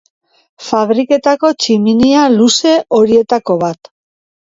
Fabriketako 0.67 1.53
tximinia 1.59 2.25
luze 2.39 2.75
horietako 3.01 3.63
bat. 3.67 3.97